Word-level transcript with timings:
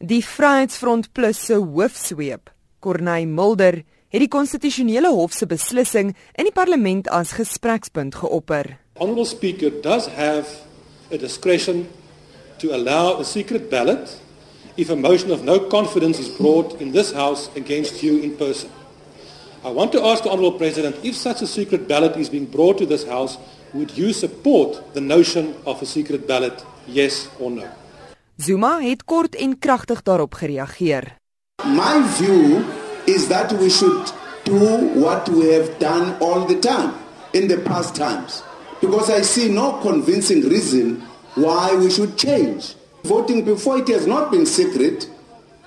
Die 0.00 0.22
Vryheidsfront 0.22 1.12
Plus 1.12 1.36
se 1.46 1.54
hoofsweep, 1.54 2.50
Corneil 2.78 3.26
Mulder, 3.26 3.80
het 4.14 4.22
die 4.22 4.28
konstitusionele 4.30 5.10
hof 5.10 5.32
se 5.34 5.46
beslissing 5.50 6.12
in 6.38 6.46
die 6.46 6.54
parlement 6.54 7.08
as 7.10 7.32
gesprekspunt 7.34 8.14
geopper. 8.14 8.76
Honorable 9.00 9.26
Speaker 9.26 9.72
does 9.82 10.06
have 10.14 10.46
a 11.10 11.18
discretion 11.18 11.88
to 12.62 12.70
allow 12.76 13.18
a 13.18 13.24
secret 13.24 13.66
ballot 13.72 14.14
if 14.76 14.88
a 14.90 14.94
motion 14.94 15.32
of 15.34 15.42
no 15.42 15.58
confidence 15.66 16.22
is 16.22 16.30
brought 16.38 16.78
in 16.80 16.92
this 16.92 17.10
house 17.10 17.50
against 17.56 18.00
you 18.00 18.22
in 18.22 18.36
person. 18.38 18.70
I 19.64 19.74
want 19.74 19.90
to 19.98 20.06
ask 20.06 20.22
the 20.22 20.30
honorable 20.30 20.58
president 20.62 20.94
if 21.02 21.16
such 21.16 21.42
a 21.42 21.46
secret 21.50 21.88
ballot 21.88 22.14
is 22.16 22.30
being 22.30 22.46
brought 22.46 22.78
to 22.78 22.86
this 22.86 23.02
house 23.02 23.36
would 23.74 23.98
you 23.98 24.12
support 24.12 24.94
the 24.94 25.00
notion 25.00 25.56
of 25.66 25.82
a 25.82 25.86
secret 25.86 26.28
ballot 26.28 26.64
yes 26.86 27.28
or 27.40 27.50
no? 27.50 27.66
Zuma 28.38 28.80
het 28.80 29.04
kort 29.04 29.34
en 29.34 29.58
kragtig 29.58 30.02
daarop 30.02 30.34
gereageer. 30.34 31.16
My 31.64 32.02
view 32.06 32.62
is 33.04 33.26
that 33.26 33.52
we 33.58 33.68
should 33.68 34.12
do 34.44 34.78
what 35.00 35.28
we 35.28 35.52
have 35.54 35.70
done 35.78 36.14
all 36.20 36.46
the 36.46 36.58
time 36.58 36.92
in 37.30 37.48
the 37.48 37.58
past 37.58 37.94
times 37.94 38.42
because 38.80 39.10
I 39.10 39.22
see 39.22 39.50
no 39.50 39.80
convincing 39.82 40.48
reason 40.48 41.02
why 41.34 41.74
we 41.76 41.90
should 41.90 42.16
change. 42.16 42.76
Voting 43.02 43.44
before 43.44 43.78
it 43.78 43.88
has 43.88 44.06
not 44.06 44.30
been 44.30 44.46
secret 44.46 45.10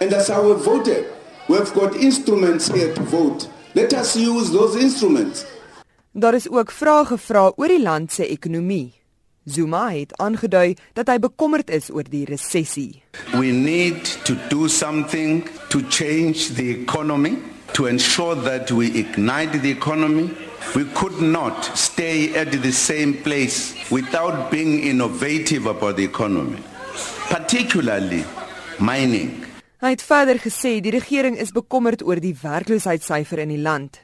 and 0.00 0.10
that's 0.10 0.28
how 0.28 0.42
we 0.48 0.54
voted. 0.54 1.04
We've 1.48 1.74
got 1.74 1.94
instruments 1.96 2.68
here 2.68 2.94
to 2.94 3.02
vote. 3.02 3.48
Let 3.74 3.92
us 3.92 4.16
use 4.16 4.50
those 4.50 4.80
instruments. 4.80 5.44
Daar 6.12 6.34
is 6.34 6.48
ook 6.48 6.70
vrae 6.70 7.04
gevra 7.04 7.52
oor 7.56 7.68
die 7.68 7.82
land 7.82 8.12
se 8.12 8.26
ekonomie. 8.26 9.03
Zuma 9.44 9.90
het 9.92 10.16
aangedui 10.16 10.76
dat 10.96 11.10
hy 11.12 11.18
bekommerd 11.20 11.70
is 11.70 11.90
oor 11.92 12.06
die 12.08 12.24
resessie. 12.24 13.02
We 13.32 13.52
need 13.52 14.08
to 14.24 14.36
do 14.48 14.68
something 14.68 15.44
to 15.68 15.80
change 15.88 16.54
the 16.56 16.70
economy 16.72 17.36
to 17.72 17.86
ensure 17.86 18.34
that 18.42 18.70
we 18.70 18.86
ignite 18.86 19.60
the 19.60 19.70
economy. 19.70 20.30
We 20.74 20.84
could 20.92 21.20
not 21.20 21.70
stay 21.74 22.32
at 22.34 22.52
the 22.62 22.72
same 22.72 23.12
place 23.22 23.74
without 23.90 24.50
being 24.50 24.82
innovative 24.82 25.66
about 25.66 25.96
the 25.96 26.04
economy, 26.04 26.62
particularly 27.28 28.24
mining. 28.78 29.44
Hy 29.84 29.92
het 29.92 30.02
verder 30.02 30.40
gesê 30.40 30.78
die 30.80 30.94
regering 30.94 31.36
is 31.36 31.52
bekommerd 31.52 32.00
oor 32.02 32.16
die 32.16 32.32
werkloosheidssyfer 32.40 33.44
in 33.44 33.52
die 33.52 33.60
land. 33.60 34.00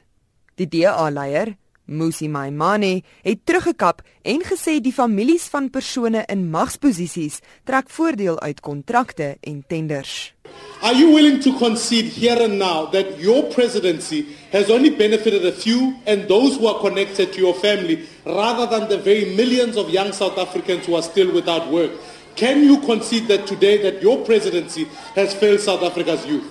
Die 0.61 0.67
DA-leier, 0.69 1.55
Musi 1.85 2.27
Maimane 2.27 3.01
het 3.23 3.39
teruggekap 3.43 4.01
en 4.23 4.43
gesê 4.45 4.79
die 4.79 4.93
families 4.93 5.47
van 5.51 5.69
persone 5.69 6.23
in 6.31 6.49
magsposisies 6.49 7.41
trek 7.63 7.89
voordeel 7.89 8.39
uit 8.39 8.59
kontrakte 8.59 9.35
en 9.41 9.63
tenders. 9.67 10.33
Are 10.81 10.95
you 10.95 11.13
willing 11.13 11.39
to 11.41 11.53
concede 11.57 12.09
here 12.09 12.43
and 12.43 12.57
now 12.57 12.89
that 12.91 13.19
your 13.19 13.43
presidency 13.53 14.25
has 14.51 14.69
only 14.69 14.89
benefited 14.89 15.45
a 15.45 15.51
few 15.51 15.93
and 16.05 16.27
those 16.27 16.57
who 16.57 16.67
are 16.67 16.79
connected 16.79 17.31
to 17.33 17.39
your 17.39 17.53
family 17.53 18.07
rather 18.25 18.65
than 18.65 18.89
the 18.89 18.97
very 18.97 19.35
millions 19.35 19.77
of 19.77 19.89
young 19.89 20.11
South 20.11 20.37
Africans 20.37 20.85
who 20.85 20.95
are 20.95 21.03
still 21.03 21.31
without 21.33 21.69
work? 21.71 21.91
Can 22.35 22.63
you 22.63 22.79
concede 22.79 23.27
that 23.27 23.45
today 23.45 23.81
that 23.83 24.01
your 24.01 24.25
presidency 24.25 24.87
has 25.15 25.33
failed 25.33 25.59
South 25.59 25.83
Africa's 25.83 26.25
youth? 26.25 26.47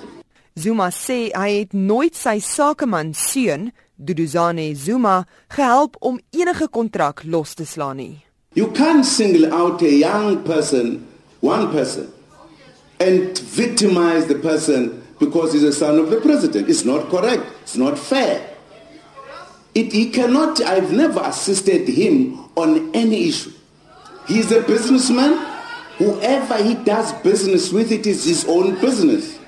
Zuma 0.59 0.91
sê 0.93 1.31
hy 1.33 1.63
het 1.63 1.75
nooit 1.75 2.17
sy 2.19 2.37
sakeman 2.43 3.15
seun 3.17 3.71
Duduzane 4.01 4.75
Zuma 4.75 5.27
gehelp 5.49 5.97
om 6.01 6.21
enige 6.31 6.69
kontrak 6.69 7.23
los 7.25 7.55
te 7.55 7.65
slaan 7.65 7.97
nie. 7.97 8.25
You 8.55 8.73
can't 8.73 9.07
single 9.07 9.53
out 9.53 9.83
a 9.83 9.91
young 9.91 10.43
person, 10.43 11.07
one 11.41 11.69
person 11.71 12.09
and 13.01 13.37
victimize 13.39 14.27
the 14.27 14.35
person 14.37 15.03
because 15.19 15.55
he's 15.55 15.63
a 15.63 15.73
son 15.73 15.99
of 15.99 16.11
the 16.11 16.21
president. 16.21 16.69
It's 16.69 16.85
not 16.85 17.09
correct. 17.09 17.43
It's 17.63 17.77
not 17.77 17.99
fair. 17.99 18.47
It, 19.75 19.93
he 19.93 20.11
cannot, 20.11 20.61
I've 20.63 20.93
never 20.93 21.21
assisted 21.21 21.89
him 21.89 22.39
on 22.57 22.95
any 22.95 23.29
issue. 23.29 23.53
He's 24.29 24.53
a 24.53 24.63
businessman. 24.63 25.47
Whoever 25.97 26.63
he 26.63 26.75
does 26.75 27.13
business 27.23 27.73
with, 27.73 27.91
it 27.91 28.07
is 28.07 28.25
his 28.25 28.45
own 28.47 28.81
business. 28.81 29.39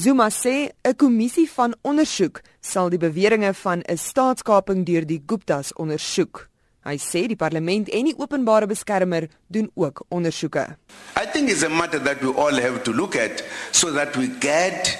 Zuma 0.00 0.30
sê 0.30 0.70
'n 0.84 0.94
kommissie 0.96 1.50
van 1.50 1.74
ondersoek 1.82 2.40
sal 2.60 2.88
die 2.88 2.98
beweringe 2.98 3.54
van 3.54 3.82
'n 3.82 3.96
staatskaping 3.96 4.86
deur 4.86 5.06
die 5.06 5.22
Guptas 5.26 5.72
ondersoek. 5.72 6.48
Hy 6.84 6.96
sê 6.98 7.26
die 7.26 7.36
parlement 7.36 7.88
en 7.88 8.04
die 8.04 8.18
openbare 8.18 8.66
beskermer 8.66 9.28
doen 9.48 9.70
ook 9.74 10.04
ondersoeke. 10.08 10.76
I 11.16 11.26
think 11.32 11.50
it's 11.50 11.64
a 11.64 11.68
matter 11.68 12.02
that 12.02 12.20
we 12.20 12.28
all 12.28 12.60
have 12.60 12.82
to 12.82 12.92
look 12.92 13.16
at 13.16 13.44
so 13.70 13.92
that 13.92 14.16
we 14.16 14.30
get 14.40 14.98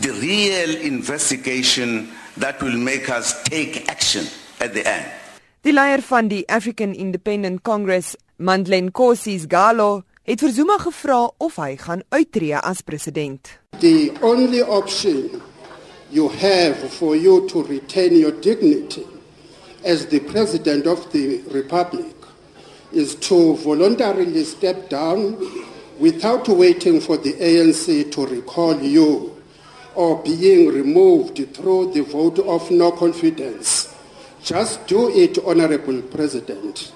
the 0.00 0.12
real 0.20 0.70
investigation 0.80 2.08
that 2.38 2.62
will 2.62 2.78
make 2.78 3.10
us 3.10 3.34
take 3.42 3.82
action 3.86 4.24
at 4.58 4.72
the 4.72 4.82
end. 4.82 5.06
Die 5.60 5.72
leier 5.72 6.02
van 6.02 6.28
die 6.28 6.44
African 6.46 6.94
Independent 6.94 7.62
Congress, 7.62 8.16
Mandlen 8.36 8.92
Kosi 8.92 9.44
Galo, 9.48 10.02
het 10.22 10.38
vir 10.40 10.52
Zuma 10.54 10.76
gevra 10.78 11.32
of 11.42 11.56
hy 11.58 11.72
gaan 11.80 12.02
uittreë 12.14 12.60
as 12.62 12.82
president. 12.86 13.48
The 13.82 14.12
only 14.22 14.62
option 14.62 15.42
you 16.10 16.28
have 16.28 16.78
for 16.94 17.16
you 17.16 17.48
to 17.48 17.62
retain 17.66 18.14
your 18.14 18.30
dignity 18.40 19.02
as 19.84 20.06
the 20.06 20.20
president 20.20 20.86
of 20.86 21.10
the 21.10 21.42
republic 21.50 22.14
is 22.92 23.16
to 23.26 23.56
voluntarily 23.64 24.44
step 24.44 24.88
down 24.88 25.34
without 25.98 26.46
waiting 26.48 27.00
for 27.00 27.16
the 27.16 27.32
ANC 27.34 28.12
to 28.12 28.26
recall 28.26 28.78
you 28.80 29.34
or 29.94 30.22
being 30.22 30.68
removed 30.68 31.42
through 31.54 31.92
the 31.92 32.02
vote 32.02 32.38
of 32.38 32.70
no 32.70 32.92
confidence. 32.92 33.92
Just 34.42 34.86
do 34.86 35.10
it, 35.10 35.38
honorable 35.44 36.00
president. 36.02 36.92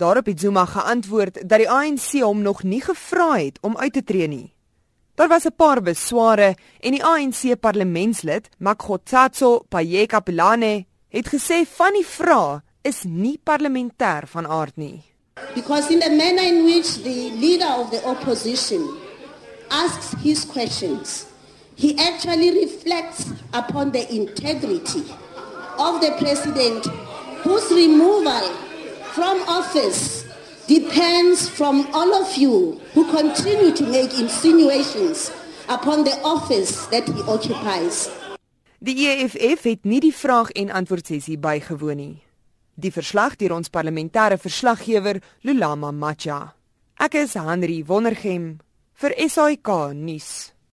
Daarop 0.00 0.26
het 0.26 0.40
Zuma 0.40 0.64
geantwoord 0.64 1.48
dat 1.48 1.58
die 1.58 1.70
ANC 1.70 2.22
hom 2.24 2.42
nog 2.42 2.62
nie 2.62 2.80
gevra 2.80 3.36
het 3.36 3.58
om 3.60 3.76
uit 3.76 3.92
te 3.92 4.04
tree 4.04 4.28
nie. 4.28 4.54
Daar 5.14 5.28
was 5.28 5.44
'n 5.44 5.52
paar 5.56 5.82
besware 5.82 6.56
en 6.80 6.90
die 6.90 7.04
ANC 7.04 7.60
parlementslid, 7.60 8.48
Makgotsatso 8.58 9.58
Payeka-Pelane, 9.68 10.84
het 11.08 11.28
gesê 11.28 11.66
van 11.76 11.92
die 11.92 12.06
vrae 12.06 12.62
is 12.82 13.02
nie 13.02 13.40
parlementêr 13.44 14.22
van 14.26 14.46
aard 14.46 14.76
nie. 14.76 15.02
Because 15.54 15.92
in 15.92 16.00
the 16.00 16.10
manner 16.10 16.44
in 16.44 16.64
which 16.64 17.02
the 17.02 17.30
leader 17.40 17.74
of 17.78 17.90
the 17.90 18.02
opposition 18.04 18.80
asks 19.68 20.22
his 20.22 20.46
questions, 20.46 21.24
he 21.74 21.94
actually 21.98 22.50
reflects 22.64 23.24
upon 23.52 23.90
the 23.90 24.08
integrity 24.08 25.04
of 25.76 26.00
the 26.00 26.12
president 26.18 26.86
whose 27.42 27.74
removal 27.74 28.68
office 29.70 30.26
depends 30.66 31.48
from 31.48 31.86
all 31.94 32.10
of 32.14 32.36
you 32.36 32.80
who 32.94 33.04
continue 33.10 33.70
to 33.70 33.86
make 33.86 34.18
insinuations 34.18 35.30
upon 35.68 36.02
the 36.02 36.16
office 36.24 36.86
that 36.86 37.06
he 37.06 37.22
occupies. 37.30 38.10
Die 38.82 39.06
EFF 39.06 39.62
het 39.62 39.84
nie 39.84 40.00
die 40.00 40.14
vraag 40.14 40.50
en 40.58 40.72
antwoord 40.74 41.06
sessie 41.06 41.38
bygewoon 41.38 41.96
nie. 41.96 42.16
Die 42.74 42.90
verslag 42.90 43.36
deur 43.38 43.54
ons 43.60 43.70
parlementêre 43.70 44.40
verslaggewer 44.40 45.20
Lulama 45.46 45.92
Macha. 45.92 46.54
Ek 46.98 47.14
is 47.20 47.36
Henry 47.38 47.84
Wondergem 47.86 48.56
vir 48.98 49.14
SAK 49.28 49.92
nuus. 49.94 50.50